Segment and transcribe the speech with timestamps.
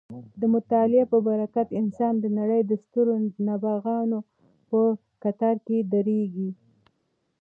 [0.39, 3.13] د مطالعې په برکت انسان د نړۍ د سترو
[3.47, 4.19] نابغانو
[4.69, 4.79] په
[5.23, 6.49] کتار کې درېږي.